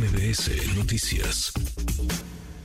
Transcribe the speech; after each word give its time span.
MBS 0.00 0.78
Noticias. 0.78 1.52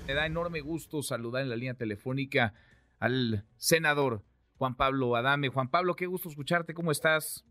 Me 0.08 0.14
da 0.14 0.26
enorme 0.26 0.62
gusto 0.62 1.04
saludar 1.04 1.42
en 1.42 1.50
la 1.50 1.58
línea 1.58 1.74
telefónica 1.74 2.54
al 2.98 3.44
senador 3.58 4.22
Juan 4.58 4.78
Pablo 4.78 5.18
Adame. 5.18 5.50
Juan 5.50 5.70
Pablo, 5.70 5.98
qué 5.98 6.06
gusto 6.06 6.30
escucharte, 6.30 6.74
¿cómo 6.74 6.94
estás? 6.94 7.44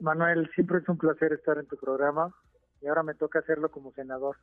Manuel, 0.00 0.50
siempre 0.54 0.78
es 0.78 0.88
un 0.88 0.96
placer 0.96 1.34
estar 1.34 1.58
en 1.58 1.66
tu 1.66 1.76
programa 1.76 2.34
y 2.80 2.86
ahora 2.86 3.02
me 3.02 3.14
toca 3.14 3.40
hacerlo 3.40 3.70
como 3.70 3.92
senador. 3.92 4.38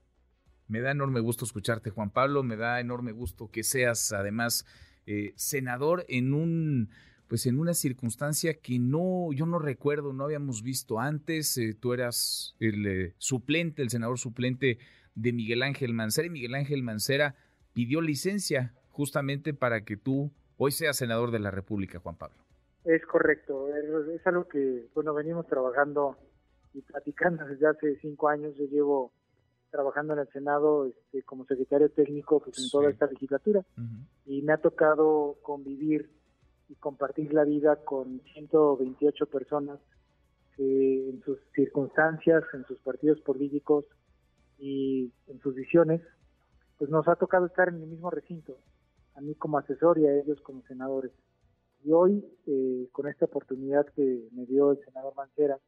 Me 0.68 0.82
da 0.82 0.92
enorme 0.92 1.20
gusto 1.20 1.46
escucharte, 1.46 1.90
Juan 1.90 2.12
Pablo, 2.12 2.44
me 2.44 2.56
da 2.56 2.80
enorme 2.80 3.12
gusto 3.12 3.50
que 3.50 3.64
seas 3.64 4.14
además 4.14 4.68
eh, 5.08 5.34
senador 5.36 6.06
en 6.10 6.36
un 6.36 6.92
pues 7.30 7.46
en 7.46 7.60
una 7.60 7.76
circunstancia 7.76 8.56
que 8.56 8.80
no, 8.80 9.32
yo 9.32 9.46
no 9.46 9.60
recuerdo, 9.60 10.14
no 10.14 10.24
habíamos 10.24 10.64
visto 10.64 11.00
antes. 11.00 11.58
Eh, 11.60 11.78
tú 11.80 11.94
eras 11.94 12.56
el 12.60 12.88
eh, 12.88 13.14
suplente, 13.20 13.84
el 13.84 13.92
senador 13.92 14.18
suplente 14.18 14.80
de 15.14 15.32
Miguel 15.32 15.62
Ángel 15.62 15.94
Mancera 15.94 16.26
y 16.26 16.32
Miguel 16.32 16.56
Ángel 16.56 16.82
Mancera 16.82 17.36
pidió 17.74 18.02
licencia 18.02 18.74
justamente 18.90 19.54
para 19.54 19.86
que 19.86 19.96
tú 19.96 20.32
hoy 20.58 20.72
seas 20.72 20.98
senador 20.98 21.30
de 21.30 21.38
la 21.38 21.52
República, 21.52 22.00
Juan 22.00 22.16
Pablo. 22.16 22.38
Es 22.84 23.06
correcto, 23.06 23.68
es 23.76 24.26
algo 24.26 24.48
que, 24.48 24.88
bueno, 24.96 25.14
venimos 25.14 25.46
trabajando 25.46 26.18
y 26.74 26.82
platicando 26.82 27.46
desde 27.46 27.68
hace 27.68 27.96
cinco 27.98 28.30
años. 28.30 28.56
Yo 28.58 28.66
llevo 28.66 29.14
trabajando 29.70 30.14
en 30.14 30.20
el 30.20 30.30
Senado 30.30 30.88
este, 30.88 31.22
como 31.22 31.46
secretario 31.46 31.90
técnico 31.92 32.40
pues, 32.40 32.58
en 32.58 32.72
toda 32.72 32.90
esta 32.90 33.06
legislatura 33.06 33.64
y 34.26 34.42
me 34.42 34.54
ha 34.54 34.58
tocado 34.58 35.38
convivir 35.44 36.10
y 36.70 36.76
compartir 36.76 37.34
la 37.34 37.44
vida 37.44 37.78
con 37.84 38.22
128 38.34 39.26
personas 39.26 39.80
que 40.56 41.10
en 41.10 41.22
sus 41.24 41.40
circunstancias, 41.56 42.44
en 42.54 42.64
sus 42.66 42.80
partidos 42.80 43.20
políticos 43.22 43.86
y 44.60 45.12
en 45.28 45.40
sus 45.40 45.56
visiones, 45.56 46.02
pues 46.78 46.90
nos 46.92 47.08
ha 47.08 47.16
tocado 47.16 47.48
estar 47.48 47.70
en 47.70 47.82
el 47.82 47.88
mismo 47.88 48.10
recinto, 48.10 48.58
a 49.16 49.22
mí 49.22 49.36
como 49.36 49.58
asesor 49.58 49.98
y 50.00 50.06
a 50.06 50.20
ellos 50.20 50.40
como 50.42 50.62
senadores. 50.64 51.12
Y 51.84 51.92
hoy, 51.92 52.26
eh, 52.46 52.88
con 52.92 53.08
esta 53.08 53.26
oportunidad 53.26 53.86
que 53.96 54.28
me 54.32 54.46
dio 54.46 54.72
el 54.72 54.80
senador 54.86 55.16
Mancera, 55.16 55.60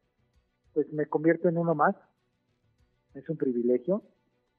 pues 0.72 0.90
me 0.92 1.06
convierto 1.06 1.48
en 1.48 1.58
uno 1.58 1.74
más. 1.74 1.96
Es 3.14 3.28
un 3.28 3.36
privilegio, 3.36 4.02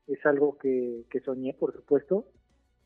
es 0.07 0.23
algo 0.25 0.57
que, 0.57 1.05
que 1.09 1.21
soñé, 1.21 1.53
por 1.53 1.73
supuesto, 1.73 2.27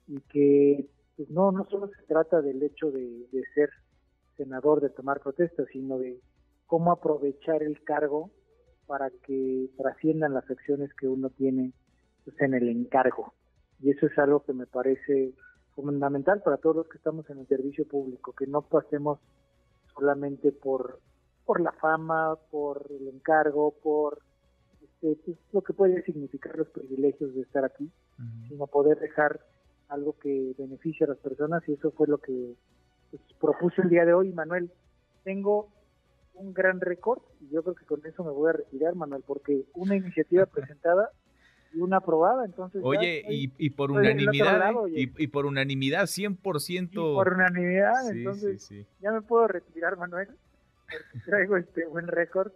y 0.07 0.21
que 0.21 0.89
pues 1.17 1.29
no, 1.31 1.51
no 1.51 1.65
solo 1.65 1.87
se 1.87 2.03
trata 2.03 2.41
del 2.41 2.61
hecho 2.61 2.91
de, 2.91 3.27
ser 3.55 3.71
senador, 4.37 4.81
de 4.81 4.91
tomar 4.91 5.19
protestas, 5.19 5.67
sino 5.73 5.97
de 5.97 6.21
cómo 6.67 6.91
aprovechar 6.91 7.63
el 7.63 7.83
cargo 7.83 8.29
para 8.85 9.09
que 9.09 9.69
trasciendan 9.77 10.35
las 10.35 10.49
acciones 10.49 10.93
que 10.93 11.07
uno 11.07 11.31
tiene 11.31 11.73
pues, 12.23 12.39
en 12.39 12.53
el 12.53 12.69
encargo. 12.69 13.33
Y 13.81 13.89
eso 13.89 14.05
es 14.05 14.17
algo 14.19 14.43
que 14.43 14.53
me 14.53 14.67
parece 14.67 15.33
fundamental 15.75 16.41
para 16.43 16.57
todos 16.57 16.75
los 16.77 16.87
que 16.87 16.97
estamos 16.97 17.27
en 17.31 17.39
el 17.39 17.47
servicio 17.47 17.87
público, 17.87 18.33
que 18.33 18.47
no 18.47 18.61
pasemos 18.61 19.19
solamente 19.93 20.51
por, 20.51 20.99
por 21.45 21.61
la 21.61 21.71
fama, 21.73 22.37
por 22.51 22.85
el 22.91 23.07
encargo, 23.07 23.73
por 23.81 24.19
este, 24.81 25.17
pues, 25.25 25.37
lo 25.51 25.61
que 25.61 25.73
puede 25.73 26.03
significar 26.03 26.55
los 26.57 26.69
privilegios 26.69 27.33
de 27.33 27.41
estar 27.41 27.65
aquí, 27.65 27.91
sino 28.47 28.67
poder 28.67 28.99
dejar 28.99 29.39
algo 29.89 30.17
que 30.19 30.53
beneficie 30.57 31.05
a 31.05 31.09
las 31.09 31.17
personas 31.17 31.63
y 31.67 31.73
eso 31.73 31.91
fue 31.91 32.07
lo 32.07 32.17
que 32.17 32.55
pues, 33.11 33.21
propuse 33.39 33.81
el 33.81 33.89
día 33.89 34.05
de 34.05 34.13
hoy, 34.13 34.31
Manuel. 34.33 34.71
Tengo 35.23 35.69
un 36.33 36.53
gran 36.53 36.79
récord 36.81 37.21
y 37.41 37.49
yo 37.49 37.63
creo 37.63 37.75
que 37.75 37.85
con 37.85 38.05
eso 38.05 38.23
me 38.23 38.31
voy 38.31 38.49
a 38.49 38.53
retirar, 38.53 38.95
Manuel, 38.95 39.23
porque 39.25 39.65
una 39.73 39.95
iniciativa 39.95 40.45
presentada 40.45 41.11
y 41.73 41.81
una 41.81 41.97
aprobada, 41.97 42.45
entonces... 42.45 42.81
Oye, 42.83 43.23
y, 43.27 43.69
por 43.71 43.91
unanimidad, 43.91 44.71
¿eh? 44.87 45.11
y, 45.17 45.27
por 45.27 45.45
unanimidad, 45.45 46.03
100%... 46.03 47.15
por 47.15 47.33
unanimidad, 47.33 48.09
entonces 48.09 48.69
ya 49.01 49.11
me 49.11 49.21
puedo 49.21 49.47
retirar, 49.47 49.97
Manuel, 49.97 50.29
porque 50.89 51.25
traigo 51.25 51.57
este 51.57 51.85
buen 51.85 52.07
récord. 52.07 52.51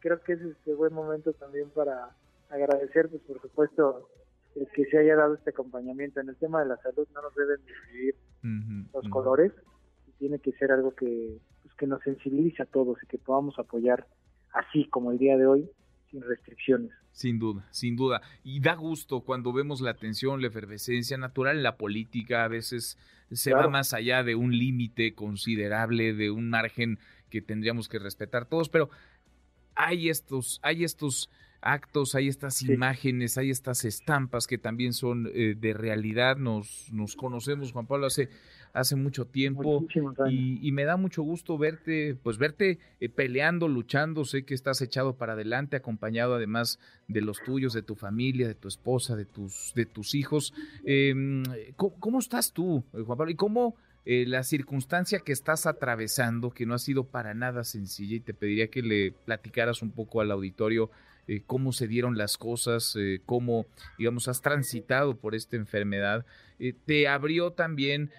Creo 0.00 0.20
que 0.22 0.34
es 0.34 0.40
este 0.40 0.74
buen 0.74 0.94
momento 0.94 1.32
también 1.34 1.68
para 1.70 2.10
agradecer, 2.48 3.08
pues 3.08 3.22
por 3.22 3.40
supuesto, 3.42 4.08
el 4.56 4.68
que 4.74 4.84
se 4.86 4.98
haya 4.98 5.16
dado 5.16 5.34
este 5.34 5.50
acompañamiento. 5.50 6.20
En 6.20 6.28
el 6.28 6.36
tema 6.36 6.60
de 6.62 6.68
la 6.68 6.76
salud 6.78 7.06
no 7.14 7.22
nos 7.22 7.34
deben 7.34 7.60
dividir 7.64 8.14
los 8.92 9.08
colores 9.08 9.52
y 10.06 10.12
tiene 10.12 10.38
que 10.38 10.52
ser 10.52 10.72
algo 10.72 10.94
que, 10.94 11.38
pues, 11.62 11.74
que 11.74 11.86
nos 11.86 12.02
sensibilice 12.02 12.62
a 12.62 12.66
todos 12.66 12.98
y 13.02 13.06
que 13.06 13.18
podamos 13.18 13.58
apoyar 13.58 14.06
así 14.52 14.88
como 14.88 15.12
el 15.12 15.18
día 15.18 15.36
de 15.36 15.46
hoy 15.46 15.70
sin 16.10 16.22
restricciones. 16.22 16.90
Sin 17.12 17.38
duda, 17.38 17.66
sin 17.70 17.96
duda. 17.96 18.20
Y 18.44 18.60
da 18.60 18.74
gusto 18.74 19.20
cuando 19.22 19.52
vemos 19.52 19.80
la 19.80 19.94
tensión, 19.94 20.40
la 20.40 20.48
efervescencia 20.48 21.16
natural 21.16 21.56
en 21.56 21.62
la 21.62 21.76
política. 21.76 22.44
A 22.44 22.48
veces 22.48 22.98
se 23.32 23.52
va 23.52 23.68
más 23.68 23.92
allá 23.92 24.22
de 24.22 24.34
un 24.34 24.56
límite 24.56 25.14
considerable, 25.14 26.14
de 26.14 26.30
un 26.30 26.50
margen 26.50 26.98
que 27.30 27.40
tendríamos 27.40 27.88
que 27.88 27.98
respetar 27.98 28.46
todos, 28.46 28.68
pero 28.68 28.90
hay 29.74 30.08
estos, 30.08 30.60
hay 30.62 30.84
estos 30.84 31.30
actos, 31.66 32.14
hay 32.14 32.28
estas 32.28 32.62
imágenes, 32.62 33.36
hay 33.38 33.50
estas 33.50 33.84
estampas 33.84 34.46
que 34.46 34.56
también 34.56 34.92
son 34.92 35.28
eh, 35.34 35.56
de 35.58 35.74
realidad. 35.74 36.36
Nos, 36.36 36.92
nos 36.92 37.16
conocemos, 37.16 37.72
Juan 37.72 37.86
Pablo, 37.86 38.06
hace, 38.06 38.28
hace 38.72 38.94
mucho 38.94 39.26
tiempo 39.26 39.84
y, 40.30 40.70
me 40.70 40.84
da 40.84 40.96
mucho 40.96 41.22
gusto 41.22 41.58
verte, 41.58 42.14
pues 42.22 42.38
verte 42.38 42.78
eh, 43.00 43.08
peleando, 43.08 43.66
luchando. 43.66 44.24
Sé 44.24 44.44
que 44.44 44.54
estás 44.54 44.80
echado 44.80 45.16
para 45.16 45.32
adelante, 45.32 45.76
acompañado 45.76 46.36
además 46.36 46.78
de 47.08 47.20
los 47.20 47.42
tuyos, 47.42 47.72
de 47.72 47.82
tu 47.82 47.96
familia, 47.96 48.46
de 48.46 48.54
tu 48.54 48.68
esposa, 48.68 49.16
de 49.16 49.24
tus, 49.24 49.72
de 49.74 49.86
tus 49.86 50.14
hijos. 50.14 50.54
Em, 50.84 51.42
¿cómo, 51.76 52.20
estás 52.20 52.52
tú, 52.52 52.84
eh, 52.94 53.02
Juan 53.02 53.18
Pablo? 53.18 53.32
¿Y 53.32 53.36
cómo 53.36 53.76
la 54.08 54.44
circunstancia 54.44 55.18
que 55.18 55.32
estás 55.32 55.66
atravesando, 55.66 56.52
que 56.52 56.64
no 56.64 56.74
ha 56.74 56.78
sido 56.78 57.08
para 57.08 57.34
nada 57.34 57.64
sencilla, 57.64 58.14
y 58.14 58.20
te 58.20 58.34
pediría 58.34 58.68
que 58.68 58.80
le 58.80 59.10
platicaras 59.10 59.82
un 59.82 59.90
poco 59.90 60.20
al 60.20 60.30
auditorio 60.30 60.92
eh, 61.28 61.42
cómo 61.46 61.72
se 61.72 61.88
dieron 61.88 62.16
las 62.16 62.38
cosas, 62.38 62.94
eh, 62.96 63.20
cómo, 63.26 63.66
digamos, 63.98 64.28
has 64.28 64.42
transitado 64.42 65.16
por 65.16 65.34
esta 65.34 65.56
enfermedad, 65.56 66.24
eh, 66.58 66.72
te 66.72 67.08
abrió 67.08 67.52
también, 67.52 68.10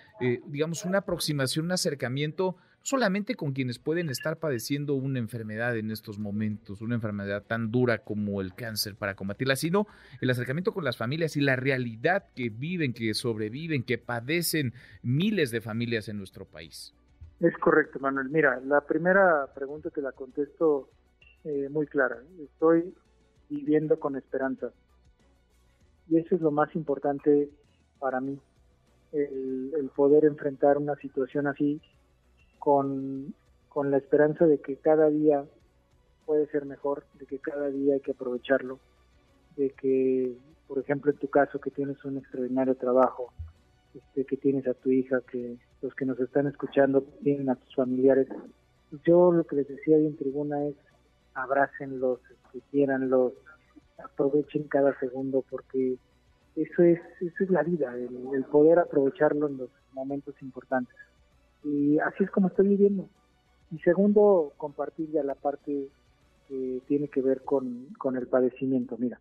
digamos, 0.48 0.86
una 0.86 1.00
aproximación, 1.00 1.66
un 1.66 1.72
acercamiento 1.72 2.58
solamente 2.82 3.36
con 3.36 3.52
quienes 3.52 3.80
pueden 3.80 4.10
estar 4.10 4.38
padeciendo 4.38 4.94
una 4.94 5.20
enfermedad 5.20 5.76
en 5.78 5.92
estos 5.92 6.20
momentos, 6.20 6.82
una 6.82 6.96
enfermedad 6.96 7.44
tan 7.44 7.72
dura 7.72 8.00
como 8.00 8.42
el 8.42 8.54
cáncer 8.54 8.96
para 8.96 9.16
combatirla, 9.16 9.56
sino 9.56 9.88
el 10.22 10.30
acercamiento 10.30 10.74
con 10.74 10.84
las 10.84 10.98
familias 10.98 11.36
y 11.36 11.42
la 11.42 11.56
realidad 11.56 12.26
que 12.36 12.50
viven, 12.50 12.94
que 12.94 13.14
sobreviven, 13.14 13.84
que 13.84 13.98
padecen 13.98 14.74
miles 15.02 15.52
de 15.52 15.62
familias 15.62 16.08
en 16.08 16.18
nuestro 16.18 16.46
país. 16.46 16.94
Es 17.40 17.56
correcto, 17.58 18.00
Manuel. 18.00 18.30
Mira, 18.30 18.60
la 18.66 18.82
primera 18.82 19.48
pregunta 19.54 19.90
que 19.94 20.02
la 20.02 20.12
contesto 20.12 20.90
eh, 21.44 21.70
muy 21.70 21.88
clara. 21.88 22.18
Estoy 22.40 22.94
viviendo 23.50 24.00
con 24.00 24.16
esperanza. 24.16 24.72
Y 26.10 26.18
eso 26.18 26.36
es 26.36 26.42
lo 26.42 26.52
más 26.52 26.74
importante 26.76 27.50
para 28.00 28.22
mí, 28.22 28.40
el, 29.12 29.90
poder 29.96 30.26
enfrentar 30.26 30.78
una 30.78 30.96
situación 30.98 31.48
así 31.48 31.82
con, 32.60 33.34
con 33.70 33.90
la 33.92 33.98
esperanza 33.98 34.46
de 34.46 34.60
que 34.60 34.76
cada 34.76 35.10
día 35.10 35.46
puede 36.26 36.48
ser 36.48 36.66
mejor, 36.66 37.06
de 37.20 37.26
que 37.26 37.40
cada 37.40 37.70
día 37.70 37.96
hay 37.96 38.00
que 38.02 38.12
aprovecharlo, 38.12 38.80
de 39.56 39.72
que, 39.72 40.34
por 40.68 40.80
ejemplo, 40.80 41.12
en 41.12 41.18
tu 41.18 41.30
caso, 41.30 41.60
que 41.60 41.72
tienes 41.72 42.04
un 42.06 42.18
extraordinario 42.18 42.76
trabajo, 42.76 43.34
este, 43.96 44.26
que 44.26 44.38
tienes 44.38 44.68
a 44.68 44.74
tu 44.74 44.92
hija, 44.92 45.22
que 45.32 45.58
los 45.82 45.94
que 45.96 46.06
nos 46.06 46.20
están 46.20 46.48
escuchando 46.48 47.02
tienen 47.24 47.50
a 47.50 47.56
tus 47.56 47.74
familiares. 47.76 48.28
Yo 49.06 49.32
lo 49.32 49.46
que 49.46 49.56
les 49.56 49.68
decía 49.68 49.98
ahí 49.98 50.06
en 50.06 50.18
tribuna 50.18 50.66
es, 50.66 50.76
abrácenlos, 51.38 52.20
quieranlos, 52.72 53.34
aprovechen 54.04 54.64
cada 54.64 54.98
segundo 55.00 55.44
porque 55.50 55.98
eso 56.56 56.84
es, 56.84 57.00
eso 57.22 57.44
es 57.44 57.50
la 57.50 57.64
vida, 57.64 57.96
el, 57.96 58.44
poder 58.46 58.80
aprovecharlo 58.80 59.48
en 59.48 59.58
los 59.58 59.70
momentos 59.94 60.36
importantes. 60.42 60.96
Y 61.64 62.00
así 62.00 62.24
es 62.24 62.32
como 62.32 62.48
estoy 62.48 62.68
viviendo. 62.70 63.10
Y 63.72 63.80
segundo, 63.80 64.54
compartir 64.58 65.12
ya 65.12 65.24
la 65.24 65.36
parte 65.36 65.90
que 66.48 66.82
tiene 66.88 67.10
que 67.10 67.22
ver 67.22 67.44
con, 67.44 67.88
con 67.98 68.16
el 68.16 68.28
padecimiento. 68.28 68.98
Mira, 68.98 69.20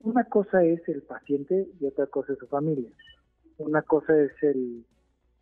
una 0.00 0.24
cosa 0.24 0.62
es 0.62 0.86
el 0.88 1.02
paciente 1.02 1.68
y 1.80 1.86
otra 1.86 2.06
cosa 2.06 2.34
es 2.34 2.38
su 2.38 2.46
familia. 2.46 2.90
Una 3.58 3.82
cosa 3.82 4.16
es 4.20 4.32
el, 4.42 4.84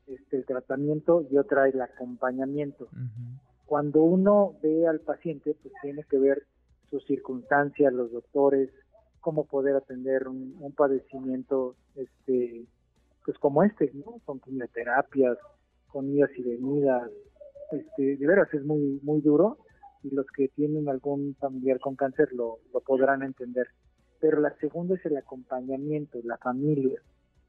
este, 0.06 0.38
el 0.38 0.46
tratamiento 0.46 1.26
y 1.30 1.36
otra 1.36 1.68
el 1.68 1.80
acompañamiento. 1.80 2.88
Cuando 3.72 4.02
uno 4.02 4.58
ve 4.62 4.86
al 4.86 5.00
paciente, 5.00 5.56
pues 5.62 5.72
tiene 5.80 6.04
que 6.04 6.18
ver 6.18 6.42
sus 6.90 7.02
circunstancias, 7.06 7.90
los 7.90 8.12
doctores, 8.12 8.68
cómo 9.20 9.46
poder 9.46 9.76
atender 9.76 10.28
un, 10.28 10.74
padecimiento 10.76 11.74
este 11.94 12.66
pues 13.24 13.38
como 13.38 13.62
este, 13.62 13.90
¿no? 13.94 14.20
Con 14.26 14.40
quimioterapias, 14.40 15.38
con 15.86 16.06
idas 16.10 16.28
y 16.36 16.42
venidas, 16.42 17.10
este, 17.70 18.18
de 18.18 18.26
veras 18.26 18.52
es 18.52 18.62
muy 18.62 19.00
muy 19.02 19.22
duro 19.22 19.56
y 20.02 20.14
los 20.14 20.26
que 20.26 20.48
tienen 20.48 20.90
algún 20.90 21.34
familiar 21.40 21.80
con 21.80 21.96
cáncer 21.96 22.30
lo, 22.34 22.58
lo 22.74 22.80
podrán 22.80 23.22
entender. 23.22 23.68
pero 24.20 24.38
la 24.38 24.54
segunda 24.58 24.96
es 24.96 25.06
el 25.06 25.16
acompañamiento, 25.16 26.18
la 26.24 26.36
familia, 26.36 27.00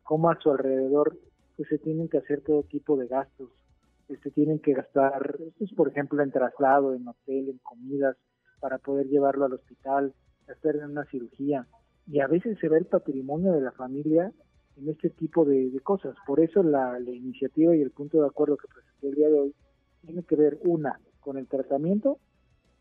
cómo 0.04 0.32
a 0.32 0.40
su 0.40 0.52
alrededor 0.52 1.18
pues 1.58 1.68
se 1.68 1.80
tienen 1.80 2.08
que 2.08 2.20
hacer 2.20 2.40
todo 2.40 2.64
tipo 2.64 2.96
de 2.96 3.08
gastos, 3.08 3.50
este 4.10 4.32
tienen 4.32 4.60
que 4.60 4.74
gastar, 4.74 5.38
pues, 5.58 5.72
por 5.74 5.90
ejemplo, 5.90 6.22
en 6.22 6.32
traslado, 6.32 6.94
en 6.94 7.08
hotel, 7.08 7.50
en 7.50 7.58
comidas, 7.60 8.18
para 8.60 8.78
poder 8.78 9.08
llevarlo 9.08 9.46
al 9.46 9.54
hospital, 9.54 10.14
hacer 10.48 10.78
una 10.78 11.06
cirugía. 11.06 11.68
Y 12.08 12.20
a 12.20 12.28
veces 12.28 12.58
se 12.60 12.70
ve 12.70 12.78
el 12.78 12.86
patrimonio 12.86 13.54
de 13.54 13.62
la 13.62 13.72
familia 13.72 14.32
en 14.78 14.90
este 14.90 15.10
tipo 15.10 15.46
de, 15.46 15.72
cosas. 15.84 16.16
Por 16.26 16.40
eso 16.40 16.64
la, 16.64 17.00
la, 17.00 17.12
iniciativa 17.12 17.76
y 17.76 17.82
el 17.82 17.92
punto 17.92 18.20
de 18.22 18.28
acuerdo 18.28 18.58
que 18.58 18.68
presenté 18.68 19.08
el 19.10 19.16
día 19.16 19.30
de 19.30 19.40
hoy 19.40 19.56
tiene 20.06 20.24
que 20.24 20.36
ver, 20.36 20.60
una, 20.64 21.00
con 21.20 21.38
el 21.38 21.48
tratamiento, 21.48 22.20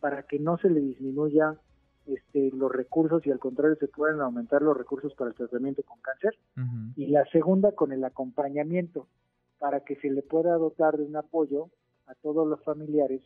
para 0.01 0.25
que 0.25 0.39
no 0.39 0.59
se 0.59 0.69
le 0.69 0.81
disminuya 0.81 1.57
este, 2.07 2.51
los 2.53 2.73
recursos 2.73 3.25
y 3.27 3.31
al 3.31 3.39
contrario 3.39 3.77
se 3.77 3.87
puedan 3.87 4.21
aumentar 4.21 4.61
los 4.63 4.77
recursos 4.77 5.15
para 5.15 5.31
el 5.31 5.37
tratamiento 5.37 5.83
con 5.85 6.01
cáncer. 6.01 6.37
Y 6.97 7.07
la 7.07 7.25
segunda, 7.27 7.73
con 7.73 7.93
el 7.93 8.05
acompañamiento, 8.05 9.07
para 9.63 9.79
que 9.79 9.95
se 9.95 10.11
le 10.11 10.23
pueda 10.23 10.57
dotar 10.57 10.97
de 10.97 11.05
un 11.05 11.15
apoyo 11.15 11.71
a 12.09 12.17
todos 12.17 12.49
los 12.49 12.61
familiares 12.65 13.23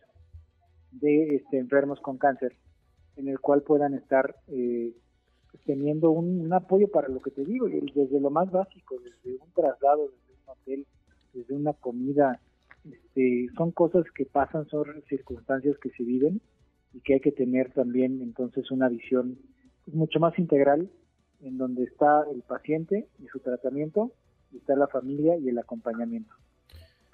de 0.90 1.36
este, 1.36 1.56
enfermos 1.56 1.98
con 2.00 2.18
cáncer, 2.18 2.54
en 3.16 3.28
el 3.28 3.40
cual 3.40 3.62
puedan 3.62 3.94
estar 3.94 4.36
eh, 4.48 4.92
teniendo 5.64 6.10
un, 6.10 6.52
apoyo 6.52 6.88
para 6.88 7.08
lo 7.08 7.20
que 7.20 7.30
te 7.30 7.42
digo, 7.42 7.68
desde 7.68 8.20
lo 8.20 8.28
más 8.28 8.50
básico, 8.50 8.96
desde 8.98 9.38
un 9.42 9.50
traslado, 9.54 10.10
desde 10.10 10.34
un 10.34 10.48
hotel, 10.50 10.86
desde 11.32 11.54
una 11.54 11.72
comida, 11.72 12.38
este, 12.84 13.46
son 13.56 13.70
cosas 13.70 14.04
que 14.14 14.26
pasan, 14.26 14.68
son 14.68 14.84
circunstancias 15.08 15.78
que 15.78 15.88
se 15.92 16.04
viven 16.04 16.42
y 16.92 17.00
que 17.00 17.14
hay 17.14 17.20
que 17.20 17.32
tener 17.32 17.72
también 17.72 18.20
entonces 18.20 18.70
una 18.70 18.90
visión 18.90 19.38
mucho 19.86 20.20
más 20.20 20.38
integral 20.38 20.90
en 21.40 21.56
donde 21.56 21.84
está 21.84 22.26
el 22.30 22.42
paciente 22.42 23.08
y 23.22 23.26
su 23.28 23.38
tratamiento, 23.38 24.12
está 24.56 24.74
la 24.76 24.88
familia 24.88 25.36
y 25.38 25.48
el 25.48 25.58
acompañamiento. 25.58 26.34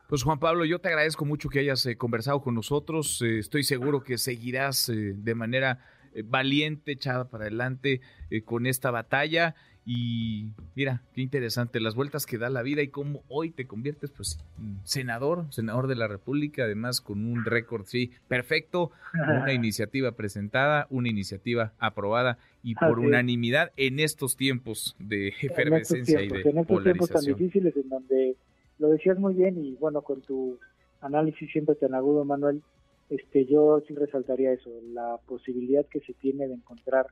Pues 0.09 0.25
Juan 0.25 0.39
Pablo, 0.39 0.67
yo 0.67 0.79
te 0.79 0.89
agradezco 0.89 1.25
mucho 1.25 1.49
que 1.49 1.61
hayas 1.61 1.87
eh, 1.87 1.97
conversado 1.97 2.43
con 2.43 2.55
nosotros. 2.55 3.23
Eh, 3.23 3.39
estoy 3.39 3.63
seguro 3.63 4.03
que 4.03 4.19
seguirás 4.19 4.91
eh, 4.91 5.15
de 5.17 5.35
manera 5.35 5.79
valiente, 6.27 6.93
echada 6.93 7.31
para 7.31 7.45
adelante 7.45 8.03
con 8.45 8.67
esta 8.67 8.91
batalla 8.91 9.55
y 9.85 10.51
mira, 10.77 11.03
qué 11.13 11.23
interesante 11.23 11.81
las 11.81 11.97
vueltas 11.97 12.25
que 12.25 12.39
da 12.39 12.49
la 12.51 12.63
vida 12.63 12.83
y 12.83 12.89
cómo 12.89 13.23
hoy 13.29 13.51
te 13.51 13.67
conviertes, 13.67 14.11
pues, 14.11 14.39
senador, 14.85 15.47
senador 15.51 15.89
de 15.89 15.97
la 15.97 16.07
República, 16.07 16.65
además 16.65 17.01
con 17.01 17.25
un 17.25 17.45
récord, 17.45 17.85
sí, 17.87 18.13
perfecto, 18.29 18.93
una 19.15 19.53
iniciativa 19.53 20.13
presentada, 20.13 20.87
una 20.91 21.09
iniciativa 21.09 21.73
aprobada 21.79 22.39
y 22.63 22.77
por 22.77 23.01
unanimidad 23.01 23.73
en 23.77 23.99
estos 23.99 24.37
tiempos 24.37 24.95
de 25.01 25.29
efervescencia 25.43 26.23
y 26.23 26.29
de 26.29 26.43
en 26.43 26.59
estos 26.59 26.85
tiempos 26.85 27.11
tan 27.11 27.25
difíciles 27.25 27.77
en 27.77 27.89
donde 27.89 28.37
lo 28.79 28.89
decías 28.89 29.19
muy 29.19 29.35
bien 29.35 29.65
y 29.65 29.75
bueno, 29.75 30.03
con 30.03 30.21
tu 30.23 30.59
análisis 31.01 31.51
siempre 31.51 31.75
tan 31.75 31.95
agudo, 31.95 32.25
Manuel, 32.25 32.63
este, 33.11 33.47
yo 33.47 33.83
sí 33.87 33.95
resaltaría 33.95 34.53
eso, 34.53 34.71
la 34.93 35.19
posibilidad 35.27 35.85
que 35.87 36.01
se 36.01 36.15
tiene 36.15 36.47
de 36.47 36.55
encontrar 36.55 37.07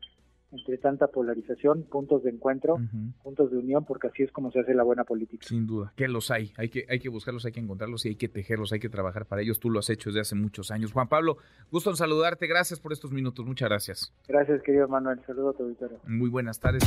entre 0.53 0.79
tanta 0.79 1.07
polarización, 1.09 1.85
puntos 1.85 2.23
de 2.25 2.31
encuentro, 2.31 2.77
puntos 3.23 3.51
de 3.51 3.59
unión, 3.59 3.85
porque 3.85 4.09
así 4.09 4.23
es 4.23 4.33
como 4.33 4.51
se 4.51 4.61
hace 4.61 4.75
la 4.75 4.83
buena 4.83 5.05
política. 5.05 5.47
Sin 5.47 5.67
duda, 5.67 5.93
que 5.97 6.09
los 6.09 6.31
hay, 6.31 6.53
hay 6.57 6.69
que, 6.69 6.87
hay 6.89 6.99
que 6.99 7.09
buscarlos, 7.09 7.45
hay 7.45 7.53
que 7.53 7.61
encontrarlos 7.61 8.05
y 8.07 8.11
hay 8.11 8.17
que 8.17 8.29
tejerlos, 8.29 8.73
hay 8.73 8.81
que 8.81 8.89
trabajar 8.89 9.27
para 9.27 9.43
ellos. 9.43 9.61
Tú 9.61 9.71
lo 9.71 9.79
has 9.79 9.91
hecho 9.91 10.11
desde 10.11 10.21
hace 10.21 10.35
muchos 10.35 10.71
años. 10.71 10.93
Juan 10.93 11.09
Pablo, 11.09 11.37
gusto 11.71 11.91
en 11.91 11.97
saludarte, 11.97 12.47
gracias 12.47 12.81
por 12.81 12.93
estos 12.93 13.13
minutos, 13.13 13.47
muchas 13.47 13.69
gracias. 13.69 14.13
Gracias, 14.27 14.63
querido 14.63 14.89
Manuel, 14.89 15.21
saludo 15.27 15.51
a 15.51 15.53
tu 15.53 15.63
auditorio. 15.63 15.99
Muy 16.07 16.29
buenas 16.29 16.59
tardes. 16.59 16.83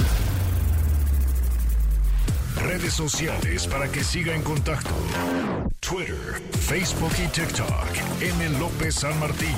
Redes 2.62 2.94
sociales 2.94 3.68
para 3.68 3.92
que 3.92 4.04
siga 4.04 4.36
en 4.36 4.42
contacto: 4.42 4.92
Twitter, 5.80 6.16
Facebook 6.52 7.12
y 7.24 7.28
TikTok. 7.28 8.22
M. 8.22 8.60
López 8.60 8.96
San 8.96 9.20
Martín. 9.20 9.56